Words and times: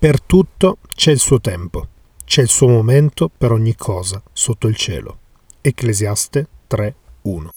Per 0.00 0.22
tutto 0.22 0.78
c'è 0.94 1.10
il 1.10 1.18
suo 1.18 1.40
tempo, 1.40 1.88
c'è 2.24 2.42
il 2.42 2.48
suo 2.48 2.68
momento 2.68 3.28
per 3.36 3.50
ogni 3.50 3.74
cosa 3.74 4.22
sotto 4.32 4.68
il 4.68 4.76
cielo. 4.76 5.18
Ecclesiaste 5.60 6.46
3.1 6.70 7.48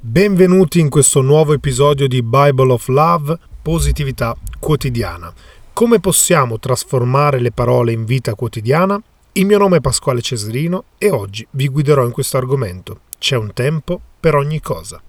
Benvenuti 0.00 0.80
in 0.80 0.88
questo 0.88 1.20
nuovo 1.20 1.52
episodio 1.52 2.08
di 2.08 2.22
Bible 2.22 2.72
of 2.72 2.88
Love, 2.88 3.38
positività 3.60 4.34
quotidiana. 4.58 5.30
Come 5.78 6.00
possiamo 6.00 6.58
trasformare 6.58 7.38
le 7.38 7.52
parole 7.52 7.92
in 7.92 8.04
vita 8.04 8.34
quotidiana? 8.34 9.00
Il 9.34 9.46
mio 9.46 9.58
nome 9.58 9.76
è 9.76 9.80
Pasquale 9.80 10.20
Cesarino 10.20 10.86
e 10.98 11.08
oggi 11.08 11.46
vi 11.52 11.68
guiderò 11.68 12.04
in 12.04 12.10
questo 12.10 12.36
argomento. 12.36 13.02
C'è 13.16 13.36
un 13.36 13.52
tempo 13.52 14.00
per 14.18 14.34
ogni 14.34 14.60
cosa. 14.60 15.00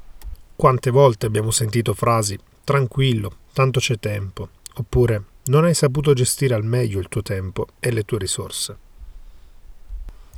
Quante 0.56 0.92
volte 0.92 1.26
abbiamo 1.26 1.50
sentito 1.50 1.96
frasi 1.96 2.38
tranquillo, 2.64 3.38
tanto 3.52 3.80
c'è 3.80 3.98
tempo, 3.98 4.50
oppure 4.76 5.24
non 5.46 5.64
hai 5.64 5.74
saputo 5.74 6.14
gestire 6.14 6.54
al 6.54 6.64
meglio 6.64 7.00
il 7.00 7.08
tuo 7.08 7.24
tempo 7.24 7.66
e 7.80 7.90
le 7.90 8.04
tue 8.04 8.20
risorse. 8.20 8.78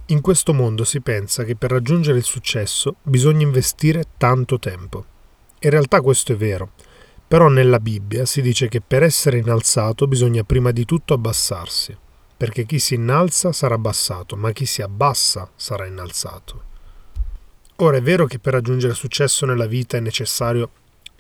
In 0.06 0.22
questo 0.22 0.54
mondo 0.54 0.86
si 0.86 1.02
pensa 1.02 1.44
che 1.44 1.58
per 1.58 1.72
raggiungere 1.72 2.18
il 2.18 2.24
successo 2.24 2.96
bisogna 3.02 3.44
investire 3.44 4.06
tanto 4.16 4.60
tempo. 4.60 5.04
In 5.60 5.70
realtà 5.70 6.00
questo 6.00 6.32
è 6.32 6.38
vero, 6.38 6.70
però 7.32 7.48
nella 7.48 7.80
Bibbia 7.80 8.26
si 8.26 8.42
dice 8.42 8.68
che 8.68 8.82
per 8.82 9.04
essere 9.04 9.38
innalzato 9.38 10.06
bisogna 10.06 10.44
prima 10.44 10.72
di 10.72 10.84
tutto 10.84 11.14
abbassarsi, 11.14 11.96
perché 12.36 12.66
chi 12.66 12.78
si 12.78 12.96
innalza 12.96 13.54
sarà 13.54 13.76
abbassato, 13.76 14.36
ma 14.36 14.52
chi 14.52 14.66
si 14.66 14.82
abbassa 14.82 15.50
sarà 15.56 15.86
innalzato. 15.86 16.64
Ora 17.78 17.96
è 17.96 18.02
vero 18.02 18.26
che 18.26 18.38
per 18.38 18.52
raggiungere 18.52 18.94
successo 18.94 19.46
nella 19.46 19.66
vita 19.66 19.96
è 19.96 20.02
necessario 20.02 20.72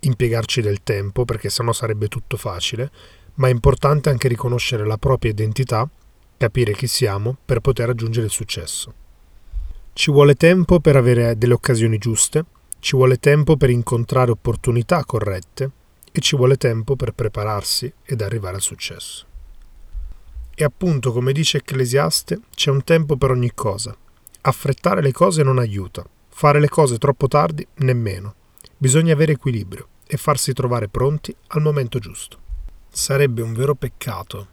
impiegarci 0.01 0.59
del 0.59 0.83
tempo, 0.83 1.23
perché 1.23 1.49
sennò 1.49 1.71
sarebbe 1.71 2.09
tutto 2.09 2.35
facile, 2.35 2.91
ma 3.35 3.47
è 3.47 3.51
importante 3.51 4.09
anche 4.09 4.27
riconoscere 4.27 4.85
la 4.85 4.97
propria 4.97 5.31
identità, 5.31 5.89
capire 6.35 6.73
chi 6.73 6.87
siamo 6.87 7.37
per 7.45 7.61
poter 7.61 7.87
raggiungere 7.87 8.25
il 8.25 8.33
successo. 8.33 8.93
Ci 9.93 10.11
vuole 10.11 10.35
tempo 10.35 10.81
per 10.81 10.97
avere 10.97 11.37
delle 11.37 11.53
occasioni 11.53 11.97
giuste, 11.97 12.43
ci 12.79 12.97
vuole 12.97 13.15
tempo 13.15 13.55
per 13.55 13.69
incontrare 13.69 14.31
opportunità 14.31 15.05
corrette, 15.05 15.71
e 16.11 16.19
ci 16.19 16.35
vuole 16.35 16.57
tempo 16.57 16.95
per 16.95 17.13
prepararsi 17.13 17.91
ed 18.03 18.21
arrivare 18.21 18.55
al 18.55 18.61
successo. 18.61 19.25
E 20.53 20.63
appunto, 20.63 21.11
come 21.11 21.31
dice 21.31 21.57
Ecclesiaste, 21.57 22.41
c'è 22.53 22.69
un 22.69 22.83
tempo 22.83 23.15
per 23.15 23.31
ogni 23.31 23.51
cosa. 23.53 23.95
Affrettare 24.41 25.01
le 25.01 25.11
cose 25.11 25.43
non 25.43 25.59
aiuta, 25.59 26.05
fare 26.29 26.59
le 26.59 26.69
cose 26.69 26.97
troppo 26.97 27.27
tardi 27.27 27.65
nemmeno. 27.75 28.35
Bisogna 28.77 29.13
avere 29.13 29.33
equilibrio 29.33 29.87
e 30.05 30.17
farsi 30.17 30.53
trovare 30.53 30.87
pronti 30.87 31.35
al 31.47 31.61
momento 31.61 31.99
giusto. 31.99 32.39
Sarebbe 32.89 33.41
un 33.41 33.53
vero 33.53 33.75
peccato 33.75 34.47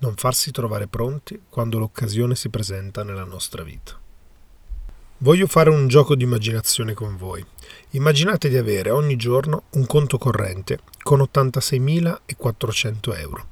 non 0.00 0.14
farsi 0.14 0.50
trovare 0.50 0.86
pronti 0.86 1.42
quando 1.48 1.78
l'occasione 1.78 2.34
si 2.34 2.48
presenta 2.48 3.04
nella 3.04 3.24
nostra 3.24 3.62
vita. 3.62 3.98
Voglio 5.22 5.46
fare 5.46 5.68
un 5.68 5.86
gioco 5.86 6.14
di 6.14 6.24
immaginazione 6.24 6.94
con 6.94 7.14
voi. 7.14 7.44
Immaginate 7.90 8.48
di 8.48 8.56
avere 8.56 8.88
ogni 8.88 9.16
giorno 9.16 9.64
un 9.72 9.84
conto 9.84 10.16
corrente 10.16 10.78
con 11.02 11.20
86.400 11.20 13.18
euro. 13.18 13.46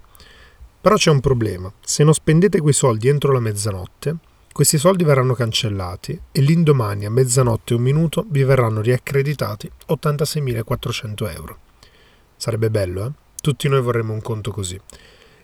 Però 0.81 0.95
c'è 0.95 1.11
un 1.11 1.21
problema. 1.21 1.71
Se 1.83 2.05
non 2.05 2.15
spendete 2.15 2.63
quei 2.63 2.73
soldi 2.73 3.09
entro 3.09 3.33
la 3.33 3.41
mezzanotte, 3.41 4.17
questi 4.51 4.79
soldi 4.79 5.05
verranno 5.05 5.35
cancellati 5.35 6.19
e 6.33 6.41
l'indomani 6.41 7.05
a 7.05 7.11
mezzanotte 7.11 7.75
un 7.75 7.83
minuto 7.83 8.25
vi 8.31 8.45
verranno 8.45 8.81
riaccreditati 8.81 9.71
86.400 9.91 11.35
euro. 11.35 11.59
Sarebbe 12.35 12.71
bello, 12.71 13.05
eh? 13.05 13.11
Tutti 13.43 13.69
noi 13.69 13.83
vorremmo 13.83 14.15
un 14.15 14.23
conto 14.23 14.53
così. 14.53 14.81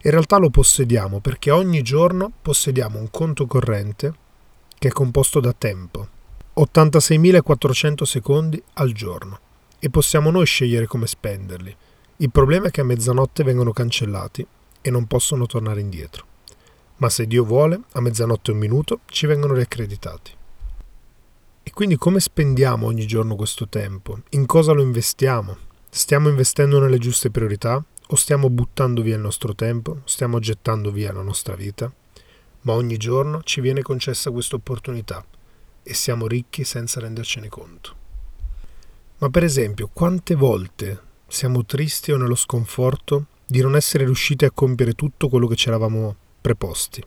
In 0.04 0.10
realtà 0.10 0.38
lo 0.38 0.48
possediamo 0.48 1.20
perché 1.20 1.50
ogni 1.50 1.82
giorno 1.82 2.32
possediamo 2.40 2.98
un 2.98 3.10
conto 3.10 3.46
corrente 3.46 4.14
che 4.78 4.88
è 4.88 4.92
composto 4.92 5.40
da 5.40 5.54
tempo, 5.56 6.08
86.400 6.56 8.04
secondi 8.04 8.62
al 8.74 8.92
giorno 8.92 9.40
e 9.80 9.90
possiamo 9.90 10.30
noi 10.30 10.46
scegliere 10.46 10.86
come 10.86 11.08
spenderli. 11.08 11.76
Il 12.18 12.30
problema 12.30 12.68
è 12.68 12.70
che 12.70 12.80
a 12.80 12.84
mezzanotte 12.84 13.42
vengono 13.42 13.72
cancellati 13.72 14.46
e 14.80 14.90
non 14.90 15.08
possono 15.08 15.46
tornare 15.46 15.80
indietro. 15.80 16.24
Ma 16.98 17.08
se 17.08 17.26
Dio 17.26 17.44
vuole, 17.44 17.80
a 17.94 18.00
mezzanotte 18.00 18.52
e 18.52 18.54
un 18.54 18.60
minuto 18.60 19.00
ci 19.06 19.26
vengono 19.26 19.54
riaccreditati. 19.54 20.30
E 21.64 21.70
quindi 21.72 21.96
come 21.96 22.20
spendiamo 22.20 22.86
ogni 22.86 23.06
giorno 23.08 23.34
questo 23.34 23.66
tempo? 23.66 24.20
In 24.30 24.46
cosa 24.46 24.70
lo 24.70 24.82
investiamo? 24.82 25.56
Stiamo 25.90 26.28
investendo 26.28 26.78
nelle 26.78 26.98
giuste 26.98 27.32
priorità? 27.32 27.84
O 28.08 28.14
stiamo 28.14 28.48
buttando 28.48 29.02
via 29.02 29.16
il 29.16 29.22
nostro 29.22 29.56
tempo? 29.56 30.02
Stiamo 30.04 30.38
gettando 30.38 30.92
via 30.92 31.12
la 31.12 31.22
nostra 31.22 31.56
vita? 31.56 31.92
Ma 32.60 32.74
ogni 32.74 32.96
giorno 32.96 33.42
ci 33.42 33.60
viene 33.60 33.82
concessa 33.82 34.30
questa 34.30 34.54
opportunità 34.54 35.24
e 35.84 35.94
siamo 35.94 36.26
ricchi 36.26 36.64
senza 36.64 36.98
rendercene 36.98 37.48
conto. 37.48 37.94
Ma 39.18 39.28
per 39.28 39.44
esempio, 39.44 39.88
quante 39.92 40.34
volte 40.34 41.00
siamo 41.28 41.64
tristi 41.64 42.10
o 42.10 42.16
nello 42.16 42.34
sconforto 42.34 43.26
di 43.46 43.60
non 43.60 43.76
essere 43.76 44.04
riusciti 44.04 44.44
a 44.44 44.50
compiere 44.50 44.94
tutto 44.94 45.28
quello 45.28 45.46
che 45.46 45.54
ci 45.54 45.68
eravamo 45.68 46.16
preposti? 46.40 47.04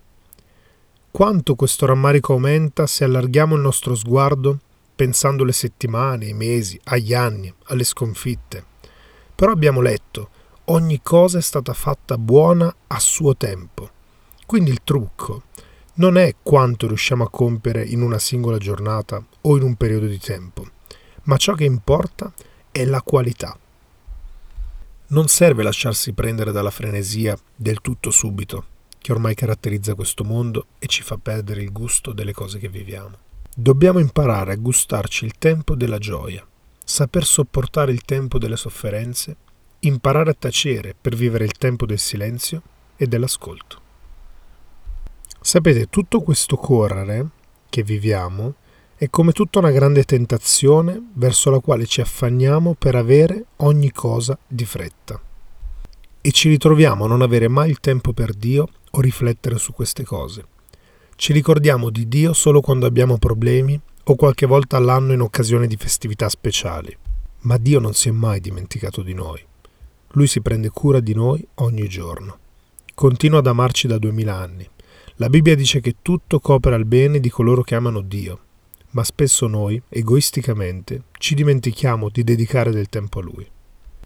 Quanto 1.12 1.56
questo 1.56 1.86
rammarico 1.86 2.34
aumenta 2.34 2.86
se 2.86 3.04
allarghiamo 3.04 3.56
il 3.56 3.62
nostro 3.62 3.96
sguardo 3.96 4.60
pensando 4.96 5.44
alle 5.44 5.52
settimane, 5.52 6.26
ai 6.26 6.34
mesi, 6.34 6.80
agli 6.86 7.14
anni, 7.14 7.54
alle 7.66 7.84
sconfitte. 7.84 8.66
Però 9.36 9.52
abbiamo 9.52 9.82
letto, 9.82 10.30
ogni 10.66 11.02
cosa 11.04 11.38
è 11.38 11.42
stata 11.42 11.74
fatta 11.74 12.18
buona 12.18 12.74
a 12.88 13.00
suo 13.00 13.36
tempo. 13.36 13.92
Quindi 14.46 14.72
il 14.72 14.82
trucco 14.84 15.44
non 15.98 16.18
è 16.18 16.36
quanto 16.44 16.88
riusciamo 16.88 17.24
a 17.24 17.30
compiere 17.30 17.84
in 17.84 18.02
una 18.02 18.20
singola 18.20 18.58
giornata 18.58 19.24
o 19.42 19.58
in 19.58 19.64
un 19.64 19.76
periodo 19.76 20.06
di 20.06 20.20
tempo, 20.20 20.68
ma 21.24 21.38
ciò 21.38 21.54
che 21.54 21.64
importa 21.64 22.32
è 22.72 22.86
la 22.86 23.02
qualità. 23.02 23.58
Non 25.08 25.28
serve 25.28 25.64
lasciarsi 25.64 26.14
prendere 26.14 26.52
dalla 26.52 26.70
frenesia 26.70 27.36
del 27.56 27.82
tutto 27.82 28.12
subito, 28.12 28.66
che 29.00 29.12
ormai 29.12 29.34
caratterizza 29.34 29.96
questo 29.96 30.24
mondo 30.24 30.68
e 30.78 30.88
ci 30.88 31.02
fa 31.02 31.18
perdere 31.18 31.64
il 31.64 31.72
gusto 31.72 32.12
delle 32.12 32.34
cose 32.34 32.60
che 32.60 32.70
viviamo. 32.70 33.18
Dobbiamo 33.56 33.98
imparare 33.98 34.54
a 34.54 34.58
gustarci 34.58 35.26
il 35.26 35.38
tempo 35.40 35.76
della 35.76 35.98
gioia, 35.98 36.46
saper 36.84 37.26
sopportare 37.26 37.92
il 37.92 38.04
tempo 38.04 38.38
delle 38.38 38.58
sofferenze, 38.58 39.36
imparare 39.80 40.30
a 40.30 40.36
tacere 40.38 40.94
per 41.00 41.16
vivere 41.16 41.46
il 41.46 41.54
tempo 41.54 41.88
del 41.88 42.00
silenzio 42.00 42.62
e 42.96 43.08
dell'ascolto. 43.08 43.86
Sapete, 45.48 45.88
tutto 45.88 46.20
questo 46.20 46.58
correre 46.58 47.30
che 47.70 47.82
viviamo 47.82 48.56
è 48.98 49.10
come 49.10 49.32
tutta 49.32 49.60
una 49.60 49.72
grande 49.72 50.04
tentazione 50.04 51.02
verso 51.14 51.50
la 51.50 51.60
quale 51.60 51.86
ci 51.86 52.02
affanniamo 52.02 52.76
per 52.78 52.96
avere 52.96 53.46
ogni 53.58 53.90
cosa 53.94 54.38
di 54.46 54.66
fretta. 54.66 55.18
E 56.20 56.32
ci 56.32 56.50
ritroviamo 56.50 57.06
a 57.06 57.08
non 57.08 57.22
avere 57.22 57.48
mai 57.48 57.70
il 57.70 57.80
tempo 57.80 58.12
per 58.12 58.34
Dio 58.34 58.68
o 58.92 59.00
riflettere 59.00 59.58
su 59.58 59.72
queste 59.72 60.04
cose. 60.04 60.46
Ci 61.16 61.32
ricordiamo 61.32 61.92
di 61.92 62.10
Dio 62.10 62.34
solo 62.34 62.60
quando 62.60 62.86
abbiamo 62.86 63.18
problemi 63.18 63.80
o 64.04 64.16
qualche 64.16 64.48
volta 64.48 64.76
all'anno 64.76 65.14
in 65.14 65.22
occasione 65.22 65.68
di 65.68 65.78
festività 65.78 66.28
speciali. 66.28 66.94
Ma 67.44 67.56
Dio 67.56 67.80
non 67.80 67.94
si 67.94 68.10
è 68.10 68.12
mai 68.12 68.42
dimenticato 68.42 69.02
di 69.02 69.14
noi. 69.14 69.42
Lui 70.10 70.28
si 70.28 70.42
prende 70.42 70.68
cura 70.72 71.00
di 71.00 71.14
noi 71.14 71.48
ogni 71.56 71.88
giorno. 71.88 72.38
Continua 72.94 73.40
ad 73.40 73.48
amarci 73.48 73.88
da 73.88 73.98
duemila 73.98 74.36
anni 74.36 74.70
la 75.18 75.30
Bibbia 75.30 75.56
dice 75.56 75.80
che 75.80 75.96
tutto 76.02 76.40
copre 76.40 76.76
al 76.76 76.86
bene 76.86 77.20
di 77.20 77.30
coloro 77.30 77.64
che 77.64 77.76
amano 77.76 78.02
Dio, 78.02 78.40
ma 78.92 79.04
spesso 79.04 79.48
noi, 79.48 79.82
egoisticamente, 79.90 81.04
ci 81.18 81.34
dimentichiamo 81.34 82.10
di 82.10 82.24
dedicare 82.24 82.72
del 82.72 82.88
tempo 82.88 83.20
a 83.20 83.24
Lui. 83.24 83.48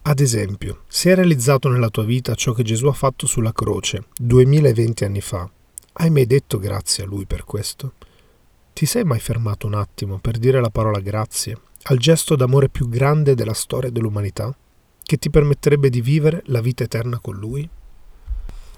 Ad 0.04 0.20
esempio, 0.20 0.84
se 0.88 1.10
hai 1.10 1.16
realizzato 1.16 1.70
nella 1.70 1.90
tua 1.90 2.04
vita 2.04 2.34
ciò 2.34 2.54
che 2.54 2.64
Gesù 2.64 2.88
ha 2.88 2.94
fatto 2.94 3.28
sulla 3.28 3.52
croce 3.52 4.06
2020 4.20 5.04
anni 5.04 5.22
fa, 5.22 5.50
hai 5.94 6.10
mai 6.10 6.26
detto 6.26 6.58
grazie 6.58 7.04
a 7.04 7.08
Lui 7.08 7.26
per 7.26 7.44
questo? 7.44 7.94
Ti 8.74 8.86
sei 8.86 9.04
mai 9.04 9.20
fermato 9.20 9.68
un 9.68 9.74
attimo 9.74 10.18
per 10.18 10.38
dire 10.38 10.62
la 10.62 10.70
parola 10.70 11.00
grazie 11.00 11.58
al 11.84 11.98
gesto 11.98 12.36
d'amore 12.36 12.70
più 12.70 12.88
grande 12.88 13.36
della 13.36 13.54
storia 13.54 13.90
dell'umanità, 13.90 14.56
che 15.04 15.18
ti 15.18 15.30
permetterebbe 15.30 15.90
di 15.90 16.00
vivere 16.00 16.42
la 16.46 16.62
vita 16.62 16.84
eterna 16.84 17.20
con 17.20 17.36
Lui? 17.36 17.68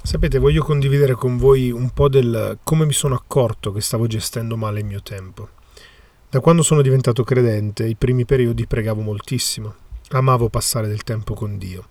Sapete, 0.06 0.38
voglio 0.38 0.66
condividere 0.66 1.14
con 1.14 1.38
voi 1.38 1.72
un 1.72 1.92
po' 1.92 2.10
del 2.10 2.60
come 2.62 2.86
mi 2.86 2.92
sono 2.92 3.16
accorto 3.16 3.72
che 3.72 3.80
stavo 3.80 4.06
gestendo 4.06 4.58
male 4.58 4.82
il 4.82 4.86
mio 4.86 5.02
tempo. 5.02 5.48
Da 6.30 6.42
quando 6.42 6.62
sono 6.62 6.82
diventato 6.82 7.24
credente, 7.24 7.86
i 7.86 7.96
primi 7.96 8.26
periodi 8.26 8.68
pregavo 8.68 9.00
moltissimo, 9.00 9.76
amavo 10.10 10.50
passare 10.50 10.90
del 10.90 11.04
tempo 11.04 11.34
con 11.34 11.58
Dio. 11.58 11.88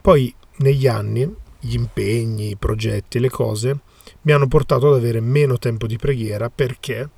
Poi, 0.00 0.32
negli 0.58 0.86
anni, 0.86 1.28
gli 1.58 1.74
impegni, 1.74 2.50
i 2.50 2.56
progetti, 2.56 3.18
le 3.18 3.30
cose 3.30 3.80
mi 4.22 4.30
hanno 4.30 4.46
portato 4.46 4.88
ad 4.88 4.94
avere 4.94 5.18
meno 5.20 5.58
tempo 5.58 5.88
di 5.88 5.96
preghiera 5.96 6.50
perché 6.50 7.10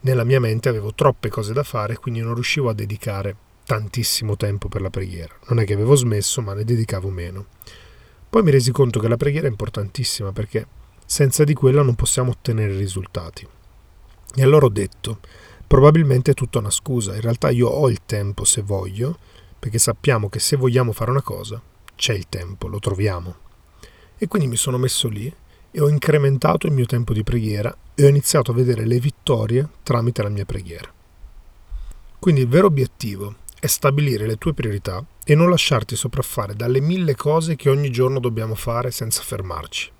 nella 0.00 0.24
mia 0.24 0.40
mente 0.40 0.70
avevo 0.70 0.94
troppe 0.94 1.28
cose 1.28 1.52
da 1.52 1.62
fare, 1.62 1.98
quindi 1.98 2.20
non 2.20 2.32
riuscivo 2.32 2.70
a 2.70 2.74
dedicare 2.74 3.36
tantissimo 3.66 4.34
tempo 4.38 4.68
per 4.68 4.80
la 4.80 4.90
preghiera. 4.90 5.34
Non 5.48 5.60
è 5.60 5.66
che 5.66 5.74
avevo 5.74 5.94
smesso, 5.94 6.40
ma 6.40 6.54
ne 6.54 6.64
dedicavo 6.64 7.10
meno. 7.10 7.46
Poi 8.34 8.42
mi 8.42 8.50
resi 8.50 8.72
conto 8.72 8.98
che 8.98 9.06
la 9.06 9.16
preghiera 9.16 9.46
è 9.46 9.50
importantissima 9.50 10.32
perché 10.32 10.66
senza 11.06 11.44
di 11.44 11.54
quella 11.54 11.82
non 11.82 11.94
possiamo 11.94 12.32
ottenere 12.32 12.76
risultati. 12.76 13.46
E 14.34 14.42
allora 14.42 14.66
ho 14.66 14.70
detto, 14.70 15.20
probabilmente 15.68 16.32
è 16.32 16.34
tutta 16.34 16.58
una 16.58 16.72
scusa, 16.72 17.14
in 17.14 17.20
realtà 17.20 17.50
io 17.50 17.68
ho 17.68 17.88
il 17.88 18.00
tempo 18.04 18.42
se 18.42 18.62
voglio, 18.62 19.16
perché 19.56 19.78
sappiamo 19.78 20.28
che 20.28 20.40
se 20.40 20.56
vogliamo 20.56 20.90
fare 20.90 21.12
una 21.12 21.22
cosa, 21.22 21.62
c'è 21.94 22.14
il 22.14 22.26
tempo, 22.28 22.66
lo 22.66 22.80
troviamo. 22.80 23.36
E 24.18 24.26
quindi 24.26 24.48
mi 24.48 24.56
sono 24.56 24.78
messo 24.78 25.06
lì 25.06 25.32
e 25.70 25.80
ho 25.80 25.88
incrementato 25.88 26.66
il 26.66 26.72
mio 26.72 26.86
tempo 26.86 27.12
di 27.12 27.22
preghiera 27.22 27.72
e 27.94 28.04
ho 28.04 28.08
iniziato 28.08 28.50
a 28.50 28.54
vedere 28.54 28.84
le 28.84 28.98
vittorie 28.98 29.68
tramite 29.84 30.24
la 30.24 30.28
mia 30.28 30.44
preghiera. 30.44 30.92
Quindi 32.18 32.40
il 32.40 32.48
vero 32.48 32.66
obiettivo 32.66 33.36
è 33.64 33.66
stabilire 33.66 34.26
le 34.26 34.36
tue 34.36 34.52
priorità 34.52 35.02
e 35.24 35.34
non 35.34 35.48
lasciarti 35.48 35.96
sopraffare 35.96 36.54
dalle 36.54 36.82
mille 36.82 37.16
cose 37.16 37.56
che 37.56 37.70
ogni 37.70 37.88
giorno 37.88 38.20
dobbiamo 38.20 38.54
fare 38.54 38.90
senza 38.90 39.22
fermarci. 39.22 39.90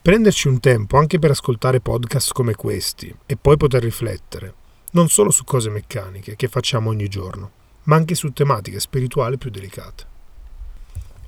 Prenderci 0.00 0.48
un 0.48 0.60
tempo 0.60 0.96
anche 0.96 1.18
per 1.18 1.30
ascoltare 1.30 1.80
podcast 1.80 2.32
come 2.32 2.54
questi 2.54 3.14
e 3.26 3.36
poi 3.36 3.58
poter 3.58 3.82
riflettere, 3.82 4.54
non 4.92 5.10
solo 5.10 5.30
su 5.30 5.44
cose 5.44 5.68
meccaniche 5.68 6.36
che 6.36 6.48
facciamo 6.48 6.88
ogni 6.88 7.06
giorno, 7.08 7.50
ma 7.82 7.96
anche 7.96 8.14
su 8.14 8.32
tematiche 8.32 8.80
spirituali 8.80 9.36
più 9.36 9.50
delicate. 9.50 10.06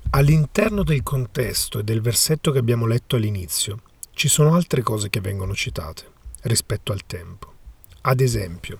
All'interno 0.09 0.81
del 0.81 1.03
contesto 1.03 1.77
e 1.77 1.83
del 1.83 2.01
versetto 2.01 2.49
che 2.49 2.57
abbiamo 2.57 2.87
letto 2.87 3.15
all'inizio, 3.15 3.81
ci 4.09 4.27
sono 4.27 4.55
altre 4.55 4.81
cose 4.81 5.11
che 5.11 5.21
vengono 5.21 5.53
citate 5.53 6.03
rispetto 6.45 6.91
al 6.91 7.05
tempo. 7.05 7.53
Ad 8.01 8.21
esempio, 8.21 8.79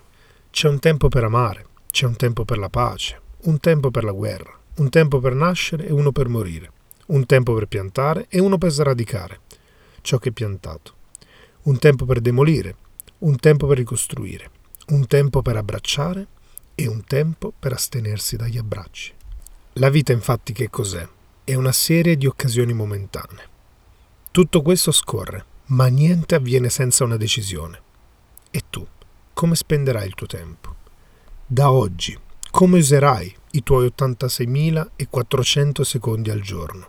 c'è 0.50 0.66
un 0.66 0.80
tempo 0.80 1.08
per 1.08 1.22
amare, 1.22 1.66
c'è 1.90 2.06
un 2.06 2.16
tempo 2.16 2.44
per 2.44 2.58
la 2.58 2.68
pace, 2.68 3.20
un 3.42 3.58
tempo 3.60 3.90
per 3.90 4.04
la 4.04 4.12
guerra, 4.12 4.56
un 4.76 4.88
tempo 4.88 5.18
per 5.20 5.34
nascere 5.34 5.86
e 5.86 5.92
uno 5.92 6.12
per 6.12 6.28
morire, 6.28 6.70
un 7.06 7.26
tempo 7.26 7.54
per 7.54 7.66
piantare 7.66 8.26
e 8.28 8.40
uno 8.40 8.58
per 8.58 8.70
sradicare 8.70 9.40
ciò 10.00 10.18
che 10.18 10.30
è 10.30 10.32
piantato, 10.32 10.94
un 11.64 11.78
tempo 11.78 12.04
per 12.04 12.20
demolire, 12.20 12.76
un 13.18 13.36
tempo 13.36 13.66
per 13.66 13.76
ricostruire, 13.76 14.50
un 14.88 15.06
tempo 15.06 15.42
per 15.42 15.56
abbracciare 15.56 16.26
e 16.74 16.86
un 16.86 17.04
tempo 17.04 17.52
per 17.58 17.72
astenersi 17.72 18.36
dagli 18.36 18.56
abbracci. 18.56 19.12
La 19.74 19.90
vita 19.90 20.12
infatti 20.12 20.52
che 20.52 20.70
cos'è? 20.70 21.06
È 21.44 21.54
una 21.54 21.72
serie 21.72 22.16
di 22.16 22.26
occasioni 22.26 22.72
momentanee. 22.72 23.56
Tutto 24.30 24.62
questo 24.62 24.92
scorre, 24.92 25.44
ma 25.66 25.88
niente 25.88 26.34
avviene 26.34 26.68
senza 26.68 27.04
una 27.04 27.16
decisione. 27.16 27.80
E 28.50 28.62
tu, 28.70 28.86
come 29.32 29.54
spenderai 29.54 30.06
il 30.06 30.14
tuo 30.14 30.26
tempo? 30.26 30.67
Da 31.50 31.72
oggi, 31.72 32.14
come 32.50 32.76
userai 32.76 33.34
i 33.52 33.62
tuoi 33.62 33.90
86.400 33.96 35.80
secondi 35.80 36.28
al 36.28 36.42
giorno? 36.42 36.88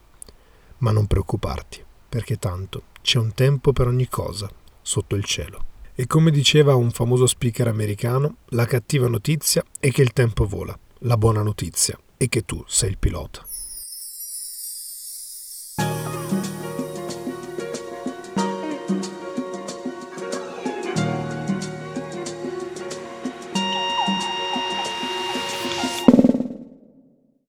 Ma 0.79 0.91
non 0.91 1.07
preoccuparti, 1.07 1.81
perché 2.09 2.35
tanto 2.35 2.83
c'è 3.01 3.19
un 3.19 3.33
tempo 3.33 3.71
per 3.71 3.87
ogni 3.87 4.09
cosa 4.09 4.51
sotto 4.81 5.15
il 5.15 5.23
cielo. 5.23 5.63
E 5.95 6.07
come 6.07 6.29
diceva 6.29 6.75
un 6.75 6.91
famoso 6.91 7.25
speaker 7.25 7.69
americano, 7.69 8.39
la 8.47 8.65
cattiva 8.65 9.07
notizia 9.07 9.63
è 9.79 9.91
che 9.91 10.01
il 10.01 10.11
tempo 10.11 10.45
vola, 10.45 10.77
la 11.03 11.15
buona 11.15 11.41
notizia 11.41 11.97
è 12.17 12.27
che 12.27 12.43
tu 12.43 12.61
sei 12.67 12.89
il 12.89 12.97
pilota. 12.97 13.48